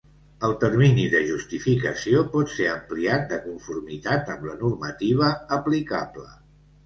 [0.45, 6.27] El termini de justificació pot ser ampliat de conformitat amb la normativa aplicable.